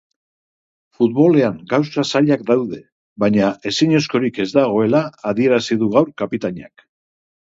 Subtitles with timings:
[0.99, 2.79] Futbolean gauza zailak daude,
[3.25, 5.01] baina ezinezkorik ez dagoela
[5.33, 6.87] adierazi du gaur kapitainak.